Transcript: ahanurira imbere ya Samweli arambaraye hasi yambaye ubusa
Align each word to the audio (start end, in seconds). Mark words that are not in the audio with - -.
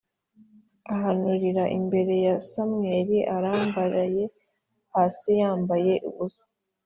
ahanurira 0.93 1.63
imbere 1.77 2.13
ya 2.25 2.35
Samweli 2.49 3.17
arambaraye 3.35 4.23
hasi 4.93 5.29
yambaye 5.41 5.93
ubusa 6.09 6.47